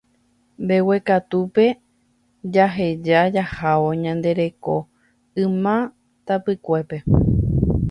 mbeguekatúpe 0.63 1.65
jaheja 2.53 3.19
jahávo 3.35 3.89
ñande 4.03 4.31
reko 4.39 4.75
yma 5.43 5.75
tapykuépe 6.25 6.97